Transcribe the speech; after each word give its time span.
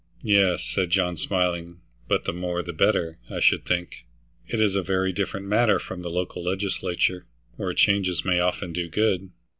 "Yes," 0.23 0.63
said 0.63 0.89
John, 0.89 1.15
smiling, 1.15 1.79
"but 2.07 2.25
the 2.25 2.33
more 2.33 2.63
the 2.63 2.73
better, 2.73 3.19
I 3.29 3.39
should 3.39 3.67
think. 3.67 4.07
It 4.47 4.59
is 4.59 4.73
a 4.73 4.81
very 4.81 5.11
different 5.13 5.45
matter 5.45 5.77
from 5.77 6.01
the 6.01 6.09
local 6.09 6.43
legislature, 6.43 7.27
where 7.55 7.75
changes 7.75 8.25
may 8.25 8.39
often 8.39 8.73
do 8.73 8.89
good." 8.89 9.29